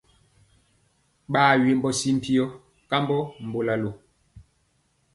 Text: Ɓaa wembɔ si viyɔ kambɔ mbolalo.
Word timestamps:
Ɓaa 1.31 1.51
wembɔ 1.63 1.89
si 1.99 2.09
viyɔ 2.23 2.45
kambɔ 2.89 3.17
mbolalo. 3.45 3.89